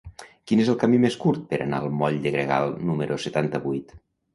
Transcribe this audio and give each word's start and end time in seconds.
Quin 0.51 0.61
és 0.63 0.71
el 0.73 0.79
camí 0.83 1.01
més 1.03 1.19
curt 1.25 1.45
per 1.53 1.61
anar 1.67 1.85
al 1.85 1.95
moll 2.01 2.21
de 2.27 2.35
Gregal 2.41 2.77
número 2.91 3.23
setanta-vuit? 3.31 4.01